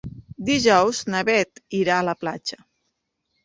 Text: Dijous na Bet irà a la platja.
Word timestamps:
Dijous 0.47 1.03
na 1.15 1.21
Bet 1.29 1.63
irà 1.83 2.01
a 2.01 2.09
la 2.11 2.19
platja. 2.25 2.61